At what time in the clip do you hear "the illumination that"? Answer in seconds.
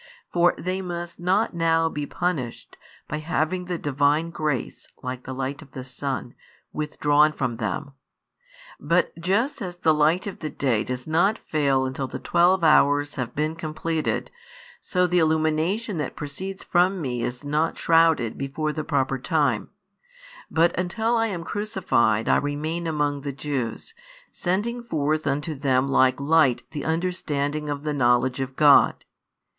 15.05-16.15